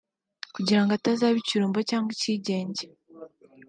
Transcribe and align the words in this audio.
kugira 0.55 0.81
ngo 0.81 0.91
atazaba 0.97 1.35
ikirumbo 1.39 1.79
cyangwa 1.89 2.09
ikigenge 2.17 2.85